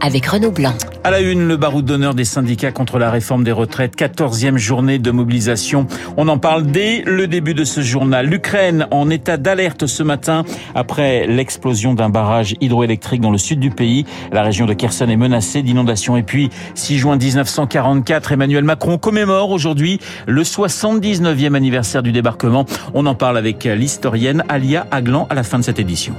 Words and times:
avec 0.00 0.26
Renaud 0.26 0.50
Blanc. 0.50 0.74
À 1.04 1.10
la 1.10 1.20
une, 1.20 1.46
le 1.46 1.56
baroud 1.56 1.84
d'honneur 1.84 2.14
des 2.14 2.24
syndicats 2.24 2.72
contre 2.72 2.98
la 2.98 3.10
réforme 3.10 3.44
des 3.44 3.52
retraites, 3.52 3.96
14e 3.96 4.56
journée 4.56 4.98
de 4.98 5.10
mobilisation. 5.10 5.86
On 6.16 6.28
en 6.28 6.38
parle 6.38 6.66
dès 6.66 7.02
le 7.06 7.26
début 7.26 7.54
de 7.54 7.64
ce 7.64 7.80
journal. 7.80 8.26
L'Ukraine 8.26 8.86
en 8.90 9.08
état 9.10 9.36
d'alerte 9.36 9.86
ce 9.86 10.02
matin 10.02 10.44
après 10.74 11.26
l'explosion 11.26 11.94
d'un 11.94 12.08
barrage 12.10 12.54
hydroélectrique 12.60 13.20
dans 13.20 13.30
le 13.30 13.38
sud 13.38 13.60
du 13.60 13.70
pays. 13.70 14.04
La 14.32 14.42
région 14.42 14.66
de 14.66 14.74
Kherson 14.74 15.08
est 15.08 15.16
menacée 15.16 15.62
d'inondations. 15.62 16.16
Et 16.16 16.22
puis, 16.22 16.50
6 16.74 16.98
juin 16.98 17.16
1944, 17.16 18.32
Emmanuel 18.32 18.64
Macron 18.64 18.98
commémore 18.98 19.50
aujourd'hui 19.50 20.00
le 20.26 20.42
79e 20.42 21.54
anniversaire 21.54 22.02
du 22.02 22.12
débarquement. 22.12 22.66
On 22.94 23.06
en 23.06 23.14
parle 23.14 23.38
avec 23.38 23.64
l'historienne 23.64 24.44
Alia 24.48 24.86
Aglan 24.90 25.26
à 25.30 25.34
la 25.34 25.42
fin 25.42 25.58
de 25.58 25.64
cette 25.64 25.78
édition. 25.78 26.14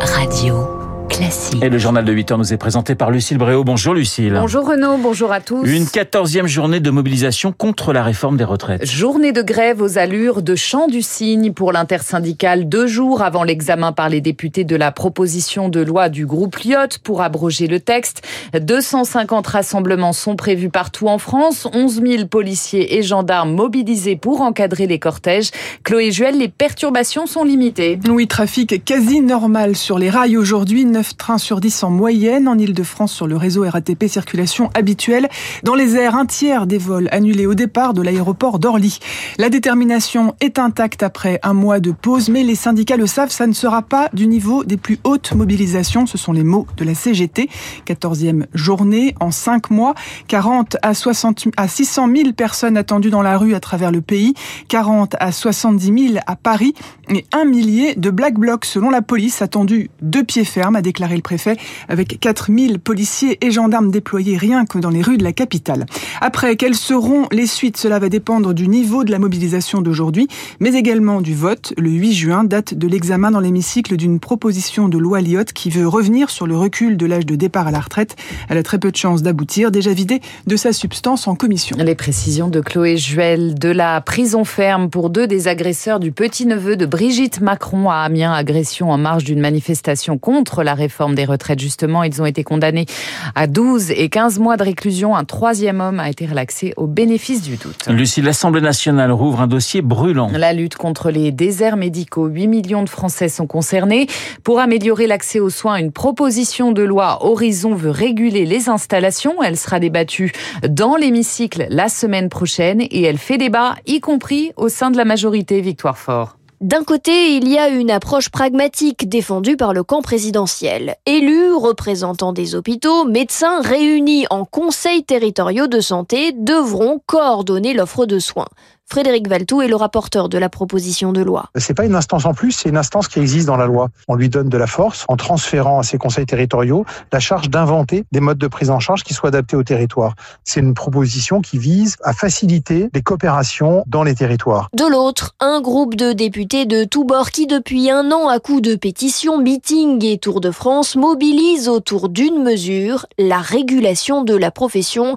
Radio. 0.00 0.81
Classique. 1.12 1.62
Et 1.62 1.68
le 1.68 1.76
journal 1.76 2.06
de 2.06 2.12
8 2.12 2.32
heures 2.32 2.38
nous 2.38 2.54
est 2.54 2.56
présenté 2.56 2.94
par 2.94 3.10
Lucille 3.10 3.36
Bréau. 3.36 3.64
Bonjour 3.64 3.92
Lucille. 3.92 4.32
Bonjour 4.34 4.66
Renaud, 4.66 4.96
bonjour 4.96 5.30
à 5.30 5.40
tous. 5.40 5.62
Une 5.64 5.86
quatorzième 5.86 6.46
journée 6.46 6.80
de 6.80 6.90
mobilisation 6.90 7.52
contre 7.52 7.92
la 7.92 8.02
réforme 8.02 8.38
des 8.38 8.44
retraites. 8.44 8.86
Journée 8.86 9.32
de 9.32 9.42
grève 9.42 9.82
aux 9.82 9.98
allures 9.98 10.40
de 10.40 10.54
chant 10.54 10.88
du 10.88 11.02
cygne 11.02 11.52
pour 11.52 11.72
l'intersyndicale 11.72 12.66
deux 12.66 12.86
jours 12.86 13.20
avant 13.20 13.44
l'examen 13.44 13.92
par 13.92 14.08
les 14.08 14.22
députés 14.22 14.64
de 14.64 14.74
la 14.74 14.90
proposition 14.90 15.68
de 15.68 15.80
loi 15.80 16.08
du 16.08 16.24
groupe 16.24 16.56
Lyotte 16.64 16.98
pour 16.98 17.20
abroger 17.20 17.66
le 17.66 17.78
texte. 17.78 18.22
250 18.58 19.46
rassemblements 19.46 20.14
sont 20.14 20.36
prévus 20.36 20.70
partout 20.70 21.08
en 21.08 21.18
France, 21.18 21.68
11 21.74 22.02
000 22.06 22.26
policiers 22.26 22.96
et 22.96 23.02
gendarmes 23.02 23.52
mobilisés 23.52 24.16
pour 24.16 24.40
encadrer 24.40 24.86
les 24.86 24.98
cortèges. 24.98 25.50
Chloé 25.84 26.10
Juel, 26.10 26.38
les 26.38 26.48
perturbations 26.48 27.26
sont 27.26 27.44
limitées. 27.44 27.98
Oui, 28.08 28.26
trafic 28.26 28.82
quasi 28.82 29.20
normal 29.20 29.76
sur 29.76 29.98
les 29.98 30.08
rails 30.08 30.38
aujourd'hui, 30.38 30.86
9 31.02 31.16
trains 31.16 31.38
sur 31.38 31.60
10 31.60 31.82
en 31.82 31.90
moyenne 31.90 32.46
en 32.46 32.56
Ile-de-France 32.56 33.12
sur 33.12 33.26
le 33.26 33.36
réseau 33.36 33.68
RATP 33.68 34.06
circulation 34.06 34.70
habituelle. 34.72 35.28
Dans 35.64 35.74
les 35.74 35.96
airs, 35.96 36.14
un 36.14 36.26
tiers 36.26 36.68
des 36.68 36.78
vols 36.78 37.08
annulés 37.10 37.44
au 37.46 37.54
départ 37.54 37.92
de 37.92 38.02
l'aéroport 38.02 38.60
d'Orly. 38.60 39.00
La 39.36 39.48
détermination 39.48 40.36
est 40.40 40.60
intacte 40.60 41.02
après 41.02 41.40
un 41.42 41.54
mois 41.54 41.80
de 41.80 41.90
pause, 41.90 42.28
mais 42.28 42.44
les 42.44 42.54
syndicats 42.54 42.96
le 42.96 43.08
savent, 43.08 43.32
ça 43.32 43.48
ne 43.48 43.52
sera 43.52 43.82
pas 43.82 44.10
du 44.12 44.28
niveau 44.28 44.62
des 44.62 44.76
plus 44.76 45.00
hautes 45.02 45.34
mobilisations. 45.34 46.06
Ce 46.06 46.16
sont 46.16 46.32
les 46.32 46.44
mots 46.44 46.68
de 46.76 46.84
la 46.84 46.94
CGT. 46.94 47.48
14e 47.84 48.46
journée 48.54 49.16
en 49.18 49.32
5 49.32 49.70
mois. 49.70 49.94
40 50.28 50.76
à, 50.82 50.94
60, 50.94 51.48
à 51.56 51.66
600 51.66 52.14
000 52.14 52.32
personnes 52.32 52.76
attendues 52.76 53.10
dans 53.10 53.22
la 53.22 53.38
rue 53.38 53.56
à 53.56 53.60
travers 53.60 53.90
le 53.90 54.02
pays. 54.02 54.34
40 54.68 55.16
à 55.18 55.32
70 55.32 56.10
000 56.12 56.22
à 56.28 56.36
Paris. 56.36 56.74
Et 57.08 57.26
un 57.32 57.44
millier 57.44 57.96
de 57.96 58.10
Black 58.10 58.34
Blocs 58.34 58.66
selon 58.66 58.88
la 58.88 59.02
police 59.02 59.42
attendus 59.42 59.90
de 60.00 60.20
pied 60.20 60.44
ferme, 60.44 60.76
a 60.76 60.82
déclaré 60.92 61.16
le 61.16 61.22
préfet, 61.22 61.56
avec 61.88 62.20
4000 62.20 62.78
policiers 62.78 63.38
et 63.40 63.50
gendarmes 63.50 63.90
déployés 63.90 64.36
rien 64.36 64.66
que 64.66 64.78
dans 64.78 64.90
les 64.90 65.00
rues 65.00 65.16
de 65.16 65.24
la 65.24 65.32
capitale. 65.32 65.86
Après, 66.20 66.54
quelles 66.56 66.74
seront 66.74 67.28
les 67.32 67.46
suites? 67.46 67.78
Cela 67.78 67.98
va 67.98 68.10
dépendre 68.10 68.52
du 68.52 68.68
niveau 68.68 69.02
de 69.02 69.10
la 69.10 69.18
mobilisation 69.18 69.80
d'aujourd'hui, 69.80 70.28
mais 70.60 70.74
également 70.74 71.22
du 71.22 71.34
vote. 71.34 71.72
Le 71.78 71.88
8 71.88 72.12
juin, 72.12 72.44
date 72.44 72.74
de 72.74 72.86
l'examen 72.86 73.30
dans 73.30 73.40
l'hémicycle 73.40 73.96
d'une 73.96 74.20
proposition 74.20 74.90
de 74.90 74.98
loi 74.98 75.22
Lyotte 75.22 75.54
qui 75.54 75.70
veut 75.70 75.88
revenir 75.88 76.28
sur 76.28 76.46
le 76.46 76.58
recul 76.58 76.98
de 76.98 77.06
l'âge 77.06 77.24
de 77.24 77.36
départ 77.36 77.68
à 77.68 77.70
la 77.70 77.80
retraite. 77.80 78.16
Elle 78.50 78.58
a 78.58 78.62
très 78.62 78.78
peu 78.78 78.90
de 78.90 78.96
chances 78.96 79.22
d'aboutir, 79.22 79.70
déjà 79.70 79.94
vidée 79.94 80.20
de 80.46 80.56
sa 80.56 80.74
substance 80.74 81.26
en 81.26 81.36
commission. 81.36 81.74
Les 81.78 81.94
précisions 81.94 82.48
de 82.48 82.60
Chloé 82.60 82.98
Juel 82.98 83.54
de 83.54 83.70
la 83.70 84.02
prison 84.02 84.44
ferme 84.44 84.90
pour 84.90 85.08
deux 85.08 85.26
des 85.26 85.48
agresseurs 85.48 86.00
du 86.00 86.12
petit-neveu 86.12 86.76
de 86.76 86.84
Brigitte 86.84 87.40
Macron 87.40 87.88
à 87.88 87.96
Amiens, 87.96 88.34
agression 88.34 88.90
en 88.90 88.98
marge 88.98 89.24
d'une 89.24 89.40
manifestation 89.40 90.18
contre 90.18 90.62
la 90.62 90.71
réforme 90.74 91.14
des 91.14 91.24
retraites. 91.24 91.60
Justement, 91.60 92.02
ils 92.02 92.20
ont 92.20 92.26
été 92.26 92.44
condamnés 92.44 92.86
à 93.34 93.46
12 93.46 93.90
et 93.90 94.08
15 94.08 94.38
mois 94.38 94.56
de 94.56 94.64
réclusion. 94.64 95.16
Un 95.16 95.24
troisième 95.24 95.80
homme 95.80 96.00
a 96.00 96.08
été 96.08 96.26
relaxé 96.26 96.72
au 96.76 96.86
bénéfice 96.86 97.42
du 97.42 97.56
doute. 97.56 97.86
Lucie, 97.88 98.22
l'Assemblée 98.22 98.60
nationale 98.60 99.12
rouvre 99.12 99.40
un 99.40 99.46
dossier 99.46 99.82
brûlant. 99.82 100.30
La 100.32 100.52
lutte 100.52 100.76
contre 100.76 101.10
les 101.10 101.32
déserts 101.32 101.76
médicaux. 101.76 102.26
8 102.26 102.46
millions 102.48 102.82
de 102.82 102.88
Français 102.88 103.28
sont 103.28 103.46
concernés. 103.46 104.06
Pour 104.44 104.60
améliorer 104.60 105.06
l'accès 105.06 105.40
aux 105.40 105.50
soins, 105.50 105.76
une 105.76 105.92
proposition 105.92 106.72
de 106.72 106.82
loi 106.82 107.24
Horizon 107.24 107.74
veut 107.74 107.90
réguler 107.90 108.44
les 108.44 108.68
installations. 108.68 109.42
Elle 109.42 109.56
sera 109.56 109.80
débattue 109.80 110.32
dans 110.68 110.96
l'hémicycle 110.96 111.66
la 111.68 111.88
semaine 111.88 112.28
prochaine 112.28 112.80
et 112.80 113.02
elle 113.02 113.18
fait 113.18 113.38
débat, 113.38 113.76
y 113.86 114.00
compris 114.00 114.52
au 114.56 114.68
sein 114.68 114.90
de 114.90 114.96
la 114.96 115.04
majorité. 115.04 115.60
Victoire 115.60 115.98
Fort. 115.98 116.36
D'un 116.62 116.84
côté, 116.84 117.34
il 117.34 117.48
y 117.48 117.58
a 117.58 117.66
une 117.66 117.90
approche 117.90 118.28
pragmatique 118.28 119.08
défendue 119.08 119.56
par 119.56 119.74
le 119.74 119.82
camp 119.82 120.00
présidentiel. 120.00 120.94
Élus, 121.06 121.52
représentants 121.54 122.32
des 122.32 122.54
hôpitaux, 122.54 123.04
médecins 123.04 123.60
réunis 123.62 124.26
en 124.30 124.44
conseils 124.44 125.02
territoriaux 125.02 125.66
de 125.66 125.80
santé 125.80 126.30
devront 126.30 127.00
coordonner 127.04 127.74
l'offre 127.74 128.06
de 128.06 128.20
soins. 128.20 128.46
Frédéric 128.92 129.26
Valtou 129.26 129.62
est 129.62 129.68
le 129.68 129.76
rapporteur 129.76 130.28
de 130.28 130.36
la 130.36 130.50
proposition 130.50 131.12
de 131.12 131.22
loi. 131.22 131.46
C'est 131.56 131.72
pas 131.72 131.86
une 131.86 131.94
instance 131.94 132.26
en 132.26 132.34
plus, 132.34 132.52
c'est 132.52 132.68
une 132.68 132.76
instance 132.76 133.08
qui 133.08 133.20
existe 133.20 133.46
dans 133.46 133.56
la 133.56 133.64
loi. 133.64 133.88
On 134.06 134.16
lui 134.16 134.28
donne 134.28 134.50
de 134.50 134.58
la 134.58 134.66
force 134.66 135.06
en 135.08 135.16
transférant 135.16 135.78
à 135.78 135.82
ses 135.82 135.96
conseils 135.96 136.26
territoriaux 136.26 136.84
la 137.10 137.18
charge 137.18 137.48
d'inventer 137.48 138.04
des 138.12 138.20
modes 138.20 138.36
de 138.36 138.48
prise 138.48 138.68
en 138.68 138.80
charge 138.80 139.02
qui 139.02 139.14
soient 139.14 139.28
adaptés 139.28 139.56
au 139.56 139.62
territoire. 139.62 140.14
C'est 140.44 140.60
une 140.60 140.74
proposition 140.74 141.40
qui 141.40 141.56
vise 141.56 141.96
à 142.04 142.12
faciliter 142.12 142.90
les 142.92 143.00
coopérations 143.00 143.82
dans 143.86 144.02
les 144.02 144.14
territoires. 144.14 144.68
De 144.74 144.84
l'autre, 144.84 145.34
un 145.40 145.62
groupe 145.62 145.94
de 145.94 146.12
députés 146.12 146.66
de 146.66 146.84
tous 146.84 147.04
bords 147.04 147.30
qui 147.30 147.46
depuis 147.46 147.90
un 147.90 148.12
an 148.12 148.28
à 148.28 148.40
coups 148.40 148.60
de 148.60 148.74
pétitions, 148.74 149.38
meetings 149.38 150.04
et 150.04 150.18
Tour 150.18 150.42
de 150.42 150.50
France 150.50 150.96
mobilise 150.96 151.70
autour 151.70 152.10
d'une 152.10 152.42
mesure, 152.42 153.06
la 153.18 153.38
régulation 153.38 154.22
de 154.22 154.36
la 154.36 154.50
profession, 154.50 155.16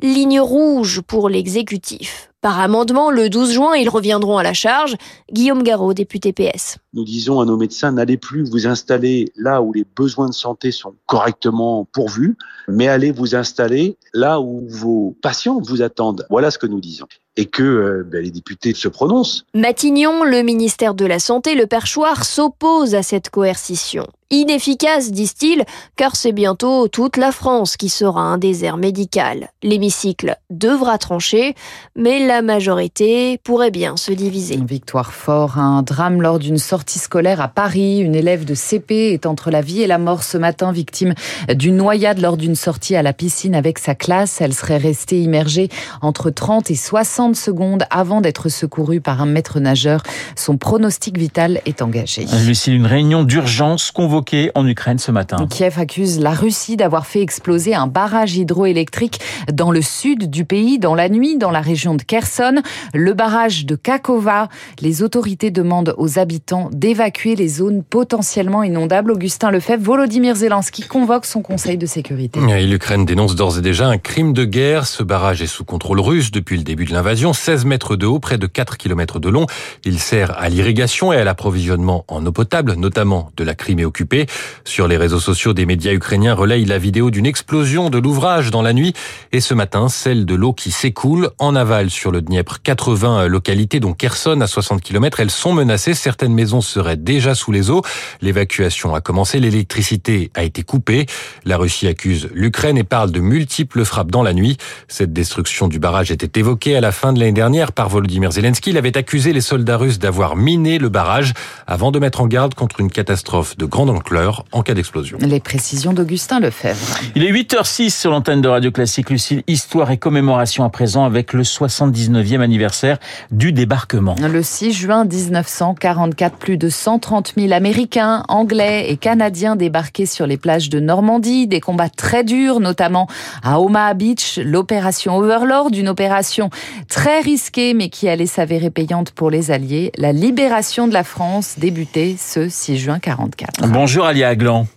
ligne 0.00 0.40
rouge 0.40 1.00
pour 1.00 1.28
l'exécutif. 1.28 2.30
Par 2.46 2.60
amendement, 2.60 3.10
le 3.10 3.28
12 3.28 3.54
juin, 3.54 3.74
ils 3.74 3.88
reviendront 3.88 4.38
à 4.38 4.44
la 4.44 4.54
charge. 4.54 4.94
Guillaume 5.32 5.64
Garot, 5.64 5.94
député 5.94 6.32
PS. 6.32 6.78
Nous 6.96 7.04
disons 7.04 7.40
à 7.40 7.44
nos 7.44 7.58
médecins, 7.58 7.92
n'allez 7.92 8.16
plus 8.16 8.42
vous 8.42 8.66
installer 8.66 9.30
là 9.36 9.60
où 9.60 9.70
les 9.70 9.84
besoins 9.84 10.30
de 10.30 10.32
santé 10.32 10.72
sont 10.72 10.94
correctement 11.04 11.86
pourvus, 11.92 12.38
mais 12.68 12.88
allez 12.88 13.12
vous 13.12 13.34
installer 13.34 13.98
là 14.14 14.40
où 14.40 14.66
vos 14.66 15.14
patients 15.20 15.60
vous 15.60 15.82
attendent. 15.82 16.26
Voilà 16.30 16.50
ce 16.50 16.56
que 16.56 16.66
nous 16.66 16.80
disons 16.80 17.06
et 17.36 17.46
que 17.46 17.62
euh, 17.62 18.02
ben, 18.10 18.22
les 18.22 18.30
députés 18.30 18.74
se 18.74 18.88
prononcent. 18.88 19.44
Matignon, 19.54 20.24
le 20.24 20.42
ministère 20.42 20.94
de 20.94 21.04
la 21.04 21.18
Santé, 21.18 21.54
le 21.54 21.66
perchoir, 21.66 22.24
s'oppose 22.24 22.94
à 22.94 23.02
cette 23.02 23.30
coercition. 23.30 24.06
Inefficace, 24.30 25.12
disent-ils, 25.12 25.64
car 25.94 26.16
c'est 26.16 26.32
bientôt 26.32 26.88
toute 26.88 27.16
la 27.16 27.30
France 27.30 27.76
qui 27.76 27.88
sera 27.88 28.22
un 28.22 28.38
désert 28.38 28.76
médical. 28.76 29.50
L'hémicycle 29.62 30.36
devra 30.50 30.98
trancher, 30.98 31.54
mais 31.94 32.26
la 32.26 32.42
majorité 32.42 33.38
pourrait 33.44 33.70
bien 33.70 33.96
se 33.96 34.10
diviser. 34.10 34.56
Victoire 34.56 35.12
fort, 35.12 35.58
un 35.58 35.82
drame 35.82 36.22
lors 36.22 36.40
d'une 36.40 36.58
sortie 36.58 36.85
scolaire 36.90 37.40
à 37.40 37.48
Paris. 37.48 37.98
Une 37.98 38.14
élève 38.14 38.44
de 38.44 38.54
CP 38.54 39.12
est 39.12 39.26
entre 39.26 39.50
la 39.50 39.60
vie 39.60 39.82
et 39.82 39.86
la 39.86 39.98
mort 39.98 40.22
ce 40.22 40.38
matin, 40.38 40.72
victime 40.72 41.14
d'une 41.48 41.76
noyade 41.76 42.20
lors 42.20 42.36
d'une 42.36 42.54
sortie 42.54 42.96
à 42.96 43.02
la 43.02 43.12
piscine 43.12 43.54
avec 43.54 43.78
sa 43.78 43.94
classe. 43.94 44.40
Elle 44.40 44.54
serait 44.54 44.76
restée 44.76 45.20
immergée 45.20 45.68
entre 46.02 46.30
30 46.30 46.70
et 46.70 46.74
60 46.74 47.36
secondes 47.36 47.84
avant 47.90 48.20
d'être 48.20 48.48
secourue 48.48 49.00
par 49.00 49.20
un 49.20 49.26
maître 49.26 49.60
nageur. 49.60 50.02
Son 50.36 50.56
pronostic 50.56 51.18
vital 51.18 51.60
est 51.66 51.82
engagé. 51.82 52.26
Lucie, 52.46 52.72
une 52.72 52.86
réunion 52.86 53.24
d'urgence 53.24 53.90
convoquée 53.90 54.50
en 54.54 54.66
Ukraine 54.66 54.98
ce 54.98 55.10
matin. 55.10 55.46
Kiev 55.48 55.78
accuse 55.78 56.20
la 56.20 56.32
Russie 56.32 56.76
d'avoir 56.76 57.06
fait 57.06 57.22
exploser 57.22 57.74
un 57.74 57.86
barrage 57.86 58.36
hydroélectrique 58.36 59.20
dans 59.52 59.70
le 59.70 59.82
sud 59.82 60.30
du 60.30 60.44
pays 60.44 60.78
dans 60.78 60.94
la 60.94 61.08
nuit 61.08 61.36
dans 61.36 61.50
la 61.50 61.60
région 61.60 61.94
de 61.94 62.02
Kherson, 62.02 62.62
le 62.94 63.14
barrage 63.14 63.66
de 63.66 63.74
Kakova. 63.76 64.48
Les 64.80 65.02
autorités 65.02 65.50
demandent 65.50 65.94
aux 65.98 66.18
habitants 66.18 66.70
d'évacuer 66.76 67.36
les 67.36 67.48
zones 67.48 67.82
potentiellement 67.82 68.62
inondables. 68.62 69.10
Augustin 69.10 69.50
Lefebvre, 69.50 69.82
Volodymyr 69.82 70.36
Zelensky 70.36 70.82
convoque 70.82 71.24
son 71.24 71.40
conseil 71.40 71.78
de 71.78 71.86
sécurité. 71.86 72.38
L'Ukraine 72.66 73.06
dénonce 73.06 73.34
d'ores 73.34 73.58
et 73.58 73.62
déjà 73.62 73.88
un 73.88 73.96
crime 73.96 74.34
de 74.34 74.44
guerre. 74.44 74.86
Ce 74.86 75.02
barrage 75.02 75.40
est 75.40 75.46
sous 75.46 75.64
contrôle 75.64 76.00
russe 76.00 76.30
depuis 76.30 76.58
le 76.58 76.62
début 76.62 76.84
de 76.84 76.92
l'invasion. 76.92 77.32
16 77.32 77.64
mètres 77.64 77.96
de 77.96 78.04
haut, 78.04 78.18
près 78.18 78.36
de 78.36 78.46
4 78.46 78.76
km 78.76 79.20
de 79.20 79.30
long. 79.30 79.46
Il 79.84 79.98
sert 79.98 80.38
à 80.38 80.50
l'irrigation 80.50 81.12
et 81.14 81.16
à 81.16 81.24
l'approvisionnement 81.24 82.04
en 82.08 82.24
eau 82.26 82.32
potable, 82.32 82.74
notamment 82.74 83.30
de 83.36 83.44
la 83.44 83.54
Crimée 83.54 83.86
occupée. 83.86 84.26
Sur 84.64 84.86
les 84.86 84.98
réseaux 84.98 85.20
sociaux, 85.20 85.54
des 85.54 85.64
médias 85.64 85.92
ukrainiens 85.92 86.34
relayent 86.34 86.66
la 86.66 86.78
vidéo 86.78 87.10
d'une 87.10 87.26
explosion 87.26 87.88
de 87.88 87.98
l'ouvrage 87.98 88.50
dans 88.50 88.62
la 88.62 88.74
nuit 88.74 88.92
et 89.32 89.40
ce 89.40 89.54
matin, 89.54 89.88
celle 89.88 90.26
de 90.26 90.34
l'eau 90.34 90.52
qui 90.52 90.70
s'écoule 90.70 91.30
en 91.38 91.56
aval 91.56 91.88
sur 91.88 92.10
le 92.10 92.20
Dniepr. 92.20 92.60
80 92.62 93.28
localités, 93.28 93.80
dont 93.80 93.94
Kherson 93.94 94.40
à 94.42 94.46
60 94.46 94.82
km, 94.82 95.20
elles 95.20 95.30
sont 95.30 95.54
menacées. 95.54 95.94
Certaines 95.94 96.34
maisons 96.34 96.60
serait 96.66 96.96
déjà 96.96 97.34
sous 97.34 97.52
les 97.52 97.70
eaux. 97.70 97.82
L'évacuation 98.20 98.94
a 98.94 99.00
commencé, 99.00 99.40
l'électricité 99.40 100.30
a 100.34 100.42
été 100.42 100.62
coupée. 100.62 101.06
La 101.44 101.56
Russie 101.56 101.86
accuse 101.86 102.28
l'Ukraine 102.34 102.78
et 102.78 102.84
parle 102.84 103.10
de 103.10 103.20
multiples 103.20 103.84
frappes 103.84 104.10
dans 104.10 104.22
la 104.22 104.32
nuit. 104.32 104.56
Cette 104.88 105.12
destruction 105.12 105.68
du 105.68 105.78
barrage 105.78 106.10
était 106.10 106.38
évoquée 106.38 106.76
à 106.76 106.80
la 106.80 106.92
fin 106.92 107.12
de 107.12 107.20
l'année 107.20 107.32
dernière 107.32 107.72
par 107.72 107.88
Volodymyr 107.88 108.32
Zelensky. 108.32 108.70
Il 108.70 108.78
avait 108.78 108.96
accusé 108.96 109.32
les 109.32 109.40
soldats 109.40 109.76
russes 109.76 109.98
d'avoir 109.98 110.36
miné 110.36 110.78
le 110.78 110.88
barrage 110.88 111.32
avant 111.66 111.90
de 111.90 111.98
mettre 111.98 112.20
en 112.20 112.26
garde 112.26 112.54
contre 112.54 112.80
une 112.80 112.90
catastrophe 112.90 113.56
de 113.56 113.64
grande 113.64 113.90
ampleur 113.90 114.44
en 114.52 114.62
cas 114.62 114.74
d'explosion. 114.74 115.18
Les 115.20 115.40
précisions 115.40 115.92
d'Augustin 115.92 116.40
Lefebvre. 116.40 116.98
Il 117.14 117.24
est 117.24 117.32
8h06 117.32 117.90
sur 117.90 118.10
l'antenne 118.10 118.40
de 118.40 118.48
Radio 118.48 118.70
Classique. 118.70 119.10
Lucille, 119.10 119.42
histoire 119.46 119.90
et 119.90 119.98
commémoration 119.98 120.64
à 120.64 120.70
présent 120.70 121.04
avec 121.04 121.32
le 121.32 121.42
79e 121.42 122.40
anniversaire 122.40 122.98
du 123.30 123.52
débarquement. 123.52 124.16
Le 124.20 124.42
6 124.42 124.72
juin 124.72 125.04
1944, 125.04 126.36
plus 126.46 126.58
de 126.58 126.68
130 126.68 127.32
000 127.36 127.52
Américains, 127.52 128.22
Anglais 128.28 128.86
et 128.88 128.96
Canadiens 128.96 129.56
débarquaient 129.56 130.06
sur 130.06 130.28
les 130.28 130.36
plages 130.36 130.70
de 130.70 130.78
Normandie. 130.78 131.48
Des 131.48 131.60
combats 131.60 131.88
très 131.88 132.22
durs, 132.22 132.60
notamment 132.60 133.08
à 133.42 133.60
Omaha 133.60 133.94
Beach, 133.94 134.38
l'opération 134.38 135.16
Overlord, 135.16 135.70
une 135.76 135.88
opération 135.88 136.50
très 136.88 137.18
risquée 137.18 137.74
mais 137.74 137.88
qui 137.88 138.08
allait 138.08 138.26
s'avérer 138.26 138.70
payante 138.70 139.10
pour 139.10 139.28
les 139.28 139.50
Alliés. 139.50 139.90
La 139.98 140.12
libération 140.12 140.86
de 140.86 140.92
la 140.92 141.02
France 141.02 141.56
débutait 141.58 142.14
ce 142.16 142.48
6 142.48 142.78
juin 142.78 143.00
44. 143.00 143.66
Bonjour 143.66 144.06
Alia 144.06 144.28
Aglan. 144.28 144.68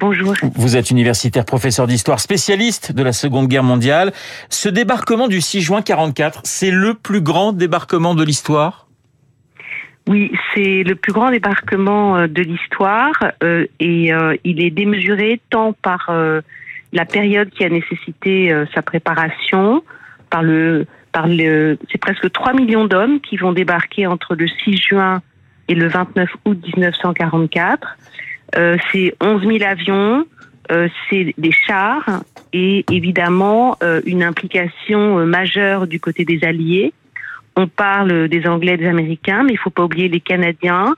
Bonjour. 0.00 0.34
Vous 0.56 0.76
êtes 0.76 0.90
universitaire, 0.90 1.44
professeur 1.44 1.86
d'histoire, 1.86 2.18
spécialiste 2.18 2.90
de 2.90 3.04
la 3.04 3.12
Seconde 3.12 3.46
Guerre 3.46 3.62
mondiale. 3.62 4.12
Ce 4.50 4.68
débarquement 4.68 5.28
du 5.28 5.42
6 5.42 5.60
juin 5.60 5.80
44, 5.80 6.40
c'est 6.42 6.72
le 6.72 6.94
plus 6.94 7.20
grand 7.20 7.52
débarquement 7.52 8.16
de 8.16 8.24
l'histoire? 8.24 8.87
Oui, 10.08 10.32
c'est 10.54 10.82
le 10.82 10.94
plus 10.94 11.12
grand 11.12 11.30
débarquement 11.30 12.16
euh, 12.16 12.26
de 12.26 12.42
l'histoire 12.42 13.12
euh, 13.42 13.66
et 13.78 14.12
euh, 14.12 14.34
il 14.42 14.60
est 14.62 14.70
démesuré 14.70 15.40
tant 15.50 15.72
par 15.74 16.10
la 16.92 17.04
période 17.04 17.50
qui 17.50 17.64
a 17.64 17.68
nécessité 17.68 18.52
sa 18.74 18.82
préparation, 18.82 19.84
par 20.30 20.42
le, 20.42 20.86
par 21.12 21.28
le, 21.28 21.78
c'est 21.92 21.98
presque 21.98 22.32
3 22.32 22.54
millions 22.54 22.86
d'hommes 22.86 23.20
qui 23.20 23.36
vont 23.36 23.52
débarquer 23.52 24.06
entre 24.06 24.34
le 24.34 24.48
6 24.48 24.76
juin 24.78 25.22
et 25.68 25.74
le 25.74 25.86
29 25.86 26.30
août 26.46 26.58
1944 26.74 27.98
euh, 28.56 28.76
c'est 28.90 29.14
11 29.20 29.42
000 29.42 29.62
avions, 29.62 30.24
euh, 30.70 30.88
c'est 31.08 31.34
des 31.36 31.52
chars 31.52 32.22
et 32.52 32.84
évidemment 32.90 33.76
euh, 33.82 34.00
une 34.06 34.22
implication 34.22 35.26
majeure 35.26 35.86
du 35.86 36.00
côté 36.00 36.24
des 36.24 36.44
Alliés. 36.44 36.92
On 37.58 37.66
parle 37.66 38.28
des 38.28 38.46
Anglais, 38.46 38.76
des 38.76 38.86
Américains, 38.86 39.42
mais 39.42 39.52
il 39.52 39.58
faut 39.58 39.70
pas 39.70 39.82
oublier 39.82 40.08
les 40.08 40.20
Canadiens, 40.20 40.94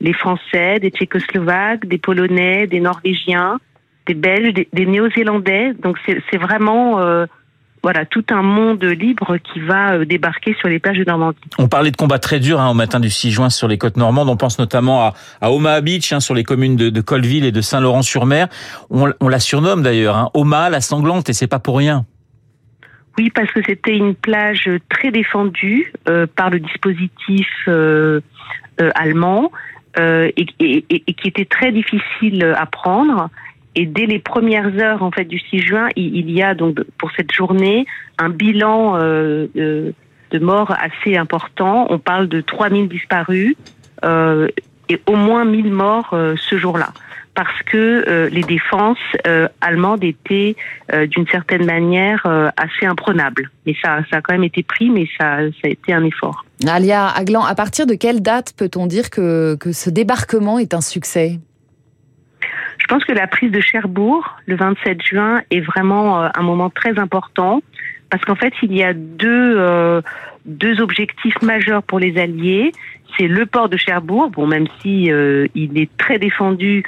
les 0.00 0.12
Français, 0.12 0.78
des 0.80 0.90
Tchécoslovaques, 0.90 1.86
des 1.86 1.98
Polonais, 1.98 2.66
des 2.66 2.80
Norvégiens, 2.80 3.58
des 4.06 4.14
Belges, 4.14 4.52
des, 4.52 4.86
Néo-Zélandais. 4.86 5.74
Donc 5.82 5.98
c'est 6.04 6.36
vraiment 6.38 6.98
voilà, 7.82 8.04
tout 8.04 8.24
un 8.30 8.42
monde 8.42 8.84
libre 8.84 9.38
qui 9.38 9.60
va 9.60 9.94
euh, 9.94 10.04
débarquer 10.04 10.54
sur 10.58 10.68
les 10.68 10.78
plages 10.78 10.98
de 10.98 11.04
Normandie. 11.04 11.38
On 11.58 11.68
parlait 11.68 11.90
de 11.90 11.96
combats 11.96 12.18
très 12.18 12.38
durs 12.38 12.60
hein, 12.60 12.70
au 12.70 12.74
matin 12.74 13.00
du 13.00 13.08
6 13.08 13.30
juin 13.30 13.50
sur 13.50 13.68
les 13.68 13.78
côtes 13.78 13.96
normandes. 13.96 14.28
On 14.28 14.36
pense 14.36 14.58
notamment 14.58 15.12
à, 15.40 15.50
Omaha 15.50 15.80
Beach, 15.80 16.12
hein, 16.12 16.20
sur 16.20 16.34
les 16.34 16.44
communes 16.44 16.76
de, 16.76 16.90
de, 16.90 17.00
Colville 17.00 17.44
et 17.44 17.52
de 17.52 17.60
Saint-Laurent-sur-Mer. 17.60 18.48
On, 18.90 19.10
on, 19.20 19.28
la 19.28 19.40
surnomme 19.40 19.82
d'ailleurs, 19.82 20.16
hein, 20.16 20.30
Omaha 20.34 20.70
la 20.70 20.80
sanglante, 20.80 21.30
et 21.30 21.32
c'est 21.32 21.46
pas 21.46 21.58
pour 21.58 21.78
rien. 21.78 22.04
Oui, 23.18 23.30
parce 23.30 23.50
que 23.50 23.60
c'était 23.66 23.96
une 23.96 24.14
plage 24.14 24.70
très 24.88 25.10
défendue 25.10 25.92
euh, 26.08 26.26
par 26.26 26.50
le 26.50 26.60
dispositif 26.60 27.48
euh, 27.68 28.20
euh 28.80 28.90
allemand 28.94 29.50
euh, 29.98 30.30
et, 30.36 30.46
et, 30.60 30.84
et, 30.88 31.14
qui 31.14 31.28
était 31.28 31.44
très 31.44 31.72
difficile 31.72 32.54
à 32.56 32.66
prendre. 32.66 33.28
Et 33.74 33.86
dès 33.86 34.06
les 34.06 34.18
premières 34.20 34.78
heures 34.78 35.02
en 35.02 35.10
fait 35.10 35.24
du 35.24 35.38
6 35.38 35.60
juin, 35.60 35.88
il, 35.96 36.30
y 36.30 36.42
a 36.42 36.54
donc 36.54 36.80
pour 36.96 37.10
cette 37.12 37.32
journée 37.32 37.86
un 38.18 38.28
bilan 38.28 38.96
euh, 38.96 39.48
de, 39.54 39.92
de, 40.30 40.38
morts 40.38 40.72
assez 40.80 41.16
important. 41.16 41.86
On 41.90 41.98
parle 41.98 42.28
de 42.28 42.40
3000 42.40 42.88
disparus 42.88 43.56
euh, 44.04 44.48
et 44.88 45.00
au 45.06 45.16
moins 45.16 45.44
1000 45.44 45.72
morts 45.72 46.16
ce 46.36 46.56
jour-là. 46.56 46.92
Parce 47.34 47.62
que 47.62 48.04
euh, 48.08 48.28
les 48.30 48.42
défenses 48.42 48.98
euh, 49.26 49.48
allemandes 49.60 50.04
étaient 50.04 50.56
d'une 51.08 51.26
certaine 51.28 51.64
manière 51.64 52.26
assez 52.56 52.86
imprenables. 52.86 53.50
Mais 53.64 53.74
ça, 53.82 54.00
ça 54.10 54.16
a 54.16 54.20
quand 54.20 54.32
même 54.32 54.44
été 54.44 54.62
pris, 54.62 54.90
mais 54.90 55.06
ça, 55.18 55.38
ça 55.62 55.68
a 55.68 55.68
été 55.68 55.92
un 55.92 56.04
effort. 56.04 56.44
Alia 56.66 57.06
Aglan, 57.08 57.44
à 57.44 57.54
partir 57.54 57.86
de 57.86 57.94
quelle 57.94 58.20
date 58.20 58.52
peut-on 58.56 58.86
dire 58.86 59.08
que, 59.08 59.56
que 59.56 59.72
ce 59.72 59.88
débarquement 59.88 60.58
est 60.58 60.74
un 60.74 60.80
succès? 60.80 61.38
Je 62.80 62.86
pense 62.86 63.04
que 63.04 63.12
la 63.12 63.26
prise 63.26 63.52
de 63.52 63.60
Cherbourg, 63.60 64.36
le 64.46 64.56
27 64.56 65.02
juin, 65.02 65.42
est 65.50 65.60
vraiment 65.60 66.22
euh, 66.22 66.28
un 66.34 66.42
moment 66.42 66.70
très 66.70 66.98
important 66.98 67.62
parce 68.10 68.24
qu'en 68.24 68.34
fait, 68.34 68.52
il 68.62 68.74
y 68.74 68.82
a 68.82 68.92
deux, 68.92 69.54
euh, 69.56 70.00
deux 70.44 70.80
objectifs 70.80 71.40
majeurs 71.42 71.82
pour 71.82 72.00
les 72.00 72.18
Alliés. 72.18 72.72
C'est 73.16 73.28
le 73.28 73.46
port 73.46 73.68
de 73.68 73.76
Cherbourg, 73.76 74.30
bon, 74.30 74.46
même 74.46 74.66
si 74.82 75.12
euh, 75.12 75.46
il 75.54 75.80
est 75.80 75.88
très 75.98 76.18
défendu 76.18 76.82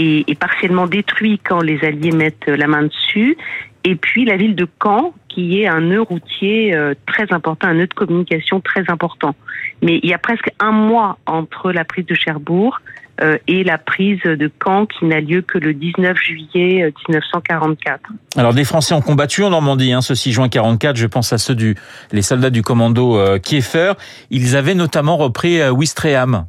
et, 0.00 0.24
et, 0.30 0.34
partiellement 0.34 0.86
détruit 0.86 1.38
quand 1.42 1.60
les 1.60 1.84
Alliés 1.84 2.12
mettent 2.12 2.46
la 2.46 2.66
main 2.66 2.84
dessus, 2.84 3.36
et 3.84 3.96
puis 3.96 4.24
la 4.24 4.36
ville 4.36 4.54
de 4.54 4.66
Caen, 4.82 5.14
qui 5.28 5.60
est 5.60 5.66
un 5.66 5.80
nœud 5.80 6.02
routier 6.02 6.74
euh, 6.74 6.94
très 7.06 7.32
important, 7.32 7.68
un 7.68 7.74
nœud 7.74 7.86
de 7.86 7.94
communication 7.94 8.60
très 8.60 8.84
important. 8.88 9.34
Mais 9.82 10.00
il 10.02 10.08
y 10.08 10.14
a 10.14 10.18
presque 10.18 10.50
un 10.58 10.72
mois 10.72 11.18
entre 11.26 11.72
la 11.72 11.84
prise 11.84 12.04
de 12.04 12.14
Cherbourg 12.14 12.80
euh, 13.22 13.38
et 13.46 13.64
la 13.64 13.78
prise 13.78 14.20
de 14.22 14.50
Caen 14.62 14.86
qui 14.86 15.06
n'a 15.06 15.20
lieu 15.20 15.40
que 15.40 15.56
le 15.56 15.72
19 15.72 16.16
juillet 16.18 16.92
1944. 17.08 18.00
Euh, 18.10 18.40
Alors 18.40 18.52
des 18.52 18.64
Français 18.64 18.94
ont 18.94 19.00
combattu 19.00 19.42
en 19.44 19.50
Normandie 19.50 19.92
hein, 19.92 20.02
ce 20.02 20.14
6 20.14 20.32
juin 20.32 20.48
44, 20.48 20.96
je 20.96 21.06
pense 21.06 21.32
à 21.32 21.38
ceux 21.38 21.54
du 21.54 21.74
les 22.12 22.22
soldats 22.22 22.50
du 22.50 22.62
commando 22.62 23.18
Kieffer, 23.38 23.94
ils 24.30 24.56
avaient 24.56 24.74
notamment 24.74 25.16
repris 25.16 25.62
Ouistreham. 25.70 26.46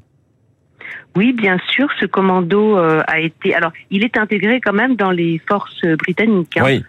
Oui, 1.16 1.34
bien 1.34 1.58
sûr, 1.68 1.90
ce 2.00 2.06
commando 2.06 2.78
a 2.78 3.20
été 3.20 3.54
alors 3.54 3.74
il 3.90 4.04
est 4.06 4.18
intégré 4.18 4.62
quand 4.62 4.74
même 4.74 4.96
dans 4.96 5.12
les 5.12 5.42
forces 5.46 5.86
britanniques 6.00 6.56
hein, 6.56 6.64
oui. 6.66 6.86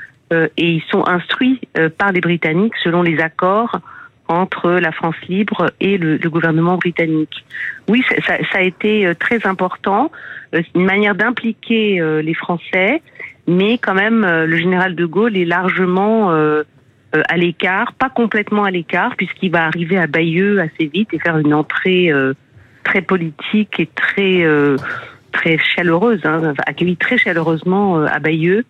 et 0.56 0.70
ils 0.74 0.82
sont 0.90 1.04
instruits 1.08 1.60
par 1.98 2.12
les 2.12 2.20
Britanniques 2.20 2.74
selon 2.84 3.02
les 3.02 3.19
accords 3.19 3.80
entre 4.32 4.70
la 4.70 4.92
France 4.92 5.16
libre 5.28 5.70
et 5.80 5.98
le, 5.98 6.16
le 6.16 6.30
gouvernement 6.30 6.76
britannique. 6.76 7.44
Oui, 7.88 8.02
ça, 8.08 8.16
ça, 8.26 8.38
ça, 8.50 8.58
a 8.58 8.62
été 8.62 9.06
euh, 9.06 9.14
très 9.14 9.46
important, 9.46 10.10
euh, 10.54 10.62
une 10.74 10.84
manière 10.84 11.14
d'impliquer 11.14 12.00
euh, 12.00 12.22
les 12.22 12.34
Français, 12.34 13.02
mais 13.46 13.78
quand 13.78 13.94
même 13.94 14.24
le 14.24 14.56
général 14.56 14.94
de 14.94 15.04
Gaulle 15.04 15.36
est 15.36 15.44
largement 15.44 16.31
à 16.31 17.36
l'écart, 17.36 17.93
pas 17.94 18.08
complètement 18.08 18.62
à 18.62 18.70
l'écart, 18.70 19.17
puisqu'il 19.17 19.50
va 19.50 19.67
arriver 19.67 19.98
à 19.98 20.06
Bayeux 20.06 20.60
assez 20.60 20.86
vite 20.86 21.12
et 21.12 21.19
faire 21.19 21.36
une 21.38 21.52
entrée 21.52 22.12
très 22.84 23.03
politique 23.03 23.81
et 23.81 23.89
très 23.94 24.44
très 25.32 25.58
chaleureuse, 25.58 26.20
hein, 26.24 26.55
accueilli 26.67 26.96
très 26.96 27.19
chaleureusement 27.19 28.03
à 28.05 28.19
Bayeux. 28.19 28.65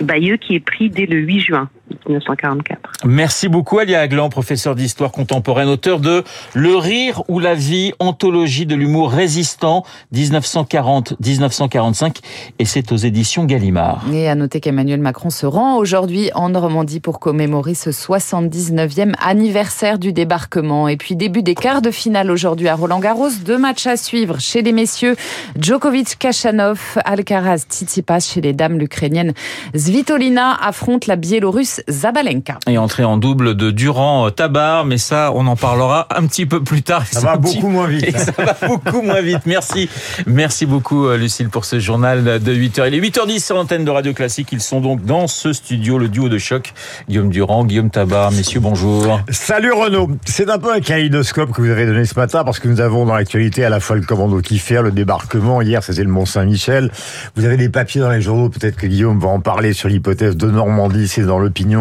Bayeux 0.00 0.36
qui 0.36 0.54
est 0.54 0.60
pris 0.60 0.90
dès 0.90 1.06
le 1.06 1.18
8 1.18 1.40
juin. 1.40 1.70
1944. 2.06 2.90
Merci 3.04 3.48
beaucoup 3.48 3.78
Alia 3.78 4.00
Aglan, 4.00 4.28
professeur 4.28 4.74
d'histoire 4.74 5.12
contemporaine, 5.12 5.68
auteur 5.68 6.00
de 6.00 6.24
Le 6.54 6.76
rire 6.76 7.22
ou 7.28 7.38
la 7.38 7.54
vie, 7.54 7.92
anthologie 7.98 8.66
de 8.66 8.74
l'humour 8.74 9.10
résistant 9.10 9.84
1940-1945 10.14 12.16
et 12.58 12.64
c'est 12.64 12.92
aux 12.92 12.96
éditions 12.96 13.44
Gallimard. 13.44 14.04
Et 14.12 14.28
à 14.28 14.34
noter 14.34 14.60
qu'Emmanuel 14.60 15.00
Macron 15.00 15.30
se 15.30 15.46
rend 15.46 15.76
aujourd'hui 15.76 16.30
en 16.34 16.50
Normandie 16.50 17.00
pour 17.00 17.20
commémorer 17.20 17.74
ce 17.74 17.90
79e 17.90 19.14
anniversaire 19.20 19.98
du 19.98 20.12
débarquement. 20.12 20.88
Et 20.88 20.96
puis 20.96 21.16
début 21.16 21.42
des 21.42 21.54
quarts 21.54 21.82
de 21.82 21.90
finale 21.90 22.30
aujourd'hui 22.30 22.68
à 22.68 22.74
Roland-Garros, 22.74 23.30
deux 23.44 23.58
matchs 23.58 23.86
à 23.86 23.96
suivre 23.96 24.38
chez 24.38 24.62
les 24.62 24.72
messieurs 24.72 25.16
Djokovic, 25.58 26.18
Kachanov, 26.18 26.98
Alcaraz, 27.04 27.64
Tsitsipas 27.68 28.20
chez 28.20 28.40
les 28.40 28.52
dames 28.52 28.78
l'ukrainienne 28.78 29.32
Svitolina 29.74 30.56
affronte 30.60 31.06
la 31.06 31.16
biélorusse 31.16 31.82
Zabalenka. 31.88 32.58
Et 32.68 32.78
entrée 32.78 33.04
en 33.04 33.16
double 33.16 33.54
de 33.54 33.70
Durand 33.70 34.30
Tabar, 34.30 34.84
mais 34.84 34.98
ça, 34.98 35.32
on 35.34 35.46
en 35.46 35.56
parlera 35.56 36.06
un 36.14 36.26
petit 36.26 36.46
peu 36.46 36.62
plus 36.62 36.82
tard. 36.82 37.06
Ça 37.06 37.20
va 37.20 37.36
beaucoup 37.36 37.54
petit... 37.54 37.66
moins 37.66 37.86
vite. 37.86 38.08
Et 38.08 38.12
ça 38.18 38.32
va 38.36 38.56
beaucoup 38.66 39.02
moins 39.02 39.20
vite. 39.20 39.46
Merci. 39.46 39.88
Merci 40.26 40.66
beaucoup, 40.66 41.06
euh, 41.06 41.16
Lucille, 41.16 41.48
pour 41.48 41.64
ce 41.64 41.78
journal 41.78 42.40
de 42.40 42.54
8h. 42.54 42.88
Il 42.88 42.94
est 42.94 43.00
8h10 43.00 43.44
sur 43.44 43.56
l'antenne 43.56 43.84
de 43.84 43.90
Radio 43.90 44.12
Classique. 44.12 44.48
Ils 44.52 44.60
sont 44.60 44.80
donc 44.80 45.04
dans 45.04 45.26
ce 45.26 45.52
studio, 45.52 45.98
le 45.98 46.08
duo 46.08 46.28
de 46.28 46.38
choc. 46.38 46.74
Guillaume 47.08 47.30
Durand, 47.30 47.64
Guillaume 47.64 47.90
Tabar. 47.90 48.30
Messieurs, 48.32 48.60
bonjour. 48.60 49.20
Salut 49.30 49.72
Renaud. 49.72 50.10
C'est 50.24 50.50
un 50.50 50.58
peu 50.58 50.72
un 50.72 50.80
kaléidoscope 50.80 51.52
que 51.52 51.62
vous 51.62 51.70
avez 51.70 51.86
donné 51.86 52.04
ce 52.04 52.18
matin 52.18 52.44
parce 52.44 52.58
que 52.58 52.68
nous 52.68 52.80
avons 52.80 53.06
dans 53.06 53.14
l'actualité 53.14 53.64
à 53.64 53.70
la 53.70 53.80
fois 53.80 53.96
le 53.96 54.02
commando 54.02 54.40
qui 54.40 54.58
fait 54.58 54.82
le 54.82 54.90
débarquement. 54.90 55.62
Hier, 55.62 55.82
c'était 55.82 56.04
le 56.04 56.10
Mont-Saint-Michel. 56.10 56.90
Vous 57.36 57.44
avez 57.44 57.56
des 57.56 57.68
papiers 57.68 58.00
dans 58.00 58.10
les 58.10 58.20
journaux. 58.20 58.48
Peut-être 58.48 58.76
que 58.76 58.86
Guillaume 58.86 59.18
va 59.18 59.28
en 59.28 59.40
parler 59.40 59.72
sur 59.72 59.88
l'hypothèse 59.88 60.36
de 60.36 60.50
Normandie. 60.50 61.08
C'est 61.08 61.22
dans 61.22 61.38
l'opinion 61.38 61.77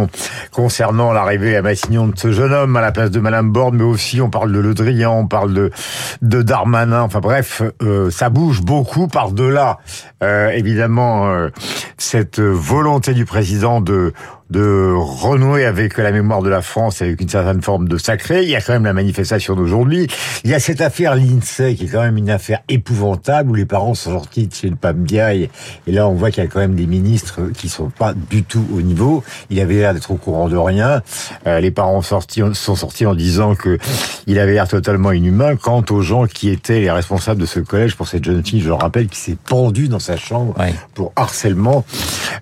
concernant 0.51 1.13
l'arrivée 1.13 1.55
à 1.55 1.61
Matignon 1.61 2.07
de 2.07 2.17
ce 2.17 2.31
jeune 2.31 2.53
homme 2.53 2.75
à 2.75 2.81
la 2.81 2.91
place 2.91 3.11
de 3.11 3.19
Madame 3.19 3.51
Borne, 3.51 3.77
mais 3.77 3.83
aussi 3.83 4.21
on 4.21 4.29
parle 4.29 4.51
de 4.51 4.59
Le 4.59 4.73
Drian, 4.73 5.19
on 5.19 5.27
parle 5.27 5.53
de, 5.53 5.71
de 6.21 6.41
Darmanin, 6.41 7.01
enfin 7.01 7.19
bref, 7.19 7.61
euh, 7.81 8.11
ça 8.11 8.29
bouge 8.29 8.61
beaucoup 8.61 9.07
par-delà, 9.07 9.79
euh, 10.23 10.49
évidemment, 10.49 11.27
euh, 11.27 11.49
cette 11.97 12.39
volonté 12.39 13.13
du 13.13 13.25
président 13.25 13.81
de 13.81 14.13
de 14.49 14.93
renouer 14.95 15.65
avec 15.65 15.97
la 15.97 16.11
mémoire 16.11 16.41
de 16.41 16.49
la 16.49 16.61
France 16.61 17.01
avec 17.01 17.19
une 17.19 17.27
certaine 17.27 17.61
forme 17.61 17.89
de 17.89 17.97
sacré. 17.97 18.43
Il 18.43 18.49
y 18.49 18.55
a 18.55 18.61
quand 18.61 18.73
même 18.73 18.85
la 18.85 18.93
manifestation 18.93 19.55
d'aujourd'hui. 19.55 20.07
Il 20.45 20.51
y 20.51 20.53
a 20.53 20.59
cette 20.59 20.79
affaire 20.79 21.15
l'INSEE 21.15 21.75
qui 21.75 21.85
est 21.85 21.87
quand 21.87 22.01
même 22.01 22.17
une 22.17 22.29
affaire 22.29 22.59
épouvantable 22.69 23.51
où 23.51 23.55
les 23.55 23.65
parents 23.65 23.93
sont 23.93 24.11
sortis 24.11 24.47
de 24.47 24.53
chez 24.53 24.69
le 24.69 24.77
Pambiaï 24.77 25.49
et 25.85 25.91
là 25.91 26.07
on 26.07 26.13
voit 26.13 26.31
qu'il 26.31 26.43
y 26.43 26.47
a 26.47 26.49
quand 26.49 26.59
même 26.59 26.75
des 26.75 26.87
ministres 26.87 27.41
qui 27.57 27.67
sont 27.67 27.89
pas 27.89 28.13
du 28.13 28.43
tout 28.43 28.65
au 28.73 28.81
niveau. 28.81 29.23
Il 29.49 29.59
avait 29.59 29.75
l'air 29.75 29.93
d'être 29.93 30.11
au 30.11 30.15
courant 30.15 30.47
de 30.47 30.57
rien. 30.57 31.01
Euh, 31.45 31.59
les 31.59 31.71
parents 31.71 32.01
sortis, 32.01 32.41
sont 32.53 32.75
sortis 32.75 33.05
en 33.05 33.15
disant 33.15 33.53
que 33.55 33.77
il 34.27 34.39
avait 34.39 34.53
l'air 34.53 34.67
totalement 34.67 35.11
inhumain 35.11 35.57
quant 35.57 35.83
aux 35.89 36.01
gens 36.01 36.25
qui 36.25 36.49
étaient 36.49 36.79
les 36.79 36.91
responsables 36.91 37.41
de 37.41 37.45
ce 37.45 37.59
collège 37.59 37.95
pour 37.95 38.07
cette 38.07 38.23
jeune 38.23 38.45
fille, 38.45 38.61
je 38.61 38.67
le 38.67 38.73
rappelle, 38.73 39.07
qui 39.07 39.19
s'est 39.19 39.37
pendue 39.45 39.89
dans 39.89 39.99
sa 39.99 40.15
chambre 40.15 40.55
pour 40.93 41.11
harcèlement. 41.15 41.83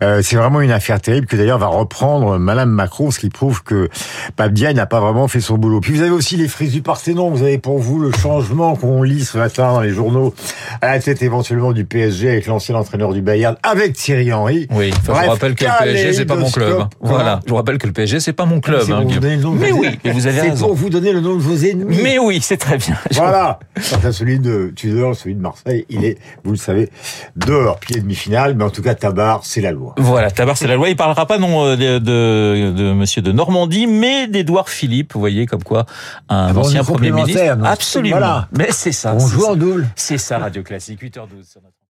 Euh, 0.04 0.22
c'est 0.22 0.36
vraiment 0.36 0.62
une 0.62 0.72
affaire 0.72 1.02
terrible 1.02 1.26
que 1.26 1.36
d'ailleurs 1.36 1.58
va 1.58 1.68
reprendre 1.68 1.95
prendre 1.96 2.38
Madame 2.38 2.72
Macron, 2.72 3.10
ce 3.10 3.20
qui 3.20 3.30
prouve 3.30 3.64
que 3.64 3.88
Pabdia 4.36 4.74
n'a 4.74 4.86
pas 4.86 5.00
vraiment 5.00 5.30
fait 5.30 5.40
son 5.40 5.58
boulot. 5.58 5.80
Puis 5.80 5.94
vous 5.94 6.02
avez 6.02 6.12
aussi 6.12 6.36
les 6.36 6.50
frises 6.50 6.74
du 6.74 6.82
Parthénon. 6.82 7.30
Vous 7.30 7.42
avez 7.42 7.58
pour 7.58 7.80
vous 7.80 8.00
le 8.00 8.12
changement 8.12 8.76
qu'on 8.76 9.02
lit 9.02 9.24
ce 9.24 9.38
matin 9.38 9.72
dans 9.72 9.80
les 9.80 9.92
journaux 9.92 10.36
à 10.82 10.88
la 10.88 11.00
tête 11.00 11.22
éventuellement 11.22 11.72
du 11.72 11.86
PSG 11.86 12.30
avec 12.30 12.48
l'ancien 12.48 12.76
entraîneur 12.76 13.14
du 13.14 13.22
Bayern, 13.22 13.56
avec 13.64 13.94
Thierry 13.94 14.34
Henry. 14.34 14.68
Oui, 14.72 14.92
je 14.92 15.10
vous 15.10 15.14
rappelle 15.14 15.56
que 15.56 15.64
le 15.64 15.84
PSG 15.84 16.14
c'est 16.14 16.26
pas 16.26 16.36
mon 16.36 16.52
club. 16.52 16.84
Voilà, 17.00 17.40
je 17.46 17.50
vous 17.50 17.56
rappelle 17.56 17.78
que 17.78 17.88
le 17.88 17.94
PSG 17.94 18.20
c'est 18.20 18.34
pas 18.34 18.46
mon 18.46 18.60
club. 18.60 18.84
Hein, 18.92 19.06
mais 19.54 19.72
oui, 19.72 19.98
et 20.04 20.12
vous 20.12 20.28
avez 20.28 20.42
raison. 20.42 20.56
C'est 20.56 20.64
pour 20.64 20.76
vous 20.76 20.90
donner 20.90 21.14
le 21.14 21.22
nom 21.22 21.36
de 21.36 21.42
vos 21.42 21.56
ennemis. 21.56 22.00
Mais 22.04 22.20
oui, 22.20 22.40
c'est 22.42 22.58
très 22.58 22.78
bien. 22.78 22.98
Voilà. 23.14 23.60
À 24.04 24.12
celui 24.12 24.40
de 24.40 24.74
Tudor, 24.76 25.16
celui 25.16 25.36
de 25.36 25.42
Marseille, 25.42 25.86
il 25.90 26.04
est, 26.04 26.18
vous 26.44 26.52
le 26.52 26.58
savez, 26.58 26.90
dehors, 27.38 27.80
pied 27.80 28.02
demi-finale, 28.02 28.56
mais 28.56 28.66
en 28.66 28.70
tout 28.70 28.82
cas 28.82 28.96
Tabar, 28.96 29.46
c'est 29.46 29.62
la 29.62 29.72
loi. 29.72 29.96
Voilà, 29.98 30.30
Tabar, 30.30 30.58
c'est 30.58 30.68
la 30.68 30.76
loi. 30.76 30.90
Il 30.90 30.98
parlera 30.98 31.26
pas 31.26 31.38
non 31.38 31.64
euh, 31.64 31.85
de, 31.86 32.72
de, 32.72 32.94
Monsieur 32.94 33.22
de 33.22 33.32
Normandie, 33.32 33.88
mais 33.88 34.28
d'Édouard 34.28 34.70
Philippe. 34.70 35.14
Vous 35.14 35.20
voyez 35.20 35.46
comme 35.46 35.64
quoi 35.64 35.86
un 36.30 36.54
ah 36.56 36.58
ancien 36.58 36.84
premier 36.84 37.12
ministre. 37.12 37.42
Absolument. 37.64 38.18
Voilà. 38.18 38.48
Mais 38.58 38.68
c'est 38.72 38.92
ça. 38.92 39.16
On 39.16 39.28
joue 39.28 39.46
en 39.46 39.56
double. 39.56 39.88
C'est 39.96 40.18
ça, 40.18 40.40
Radio 40.40 40.64
Classique, 40.64 41.02
8h12. 41.02 41.58